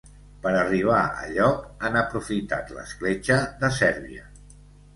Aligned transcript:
Per 0.45 0.53
arribar 0.61 1.01
a 1.01 1.27
lloc, 1.35 1.67
han 1.89 1.99
aprofitat 2.01 2.73
l’escletxa 2.79 3.41
de 3.63 3.73
Sèrbia. 3.79 4.29